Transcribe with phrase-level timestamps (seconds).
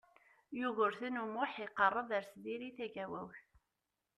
[0.59, 3.41] Yugurten U Muḥ iqerreb ar Tiziri Tagawawt.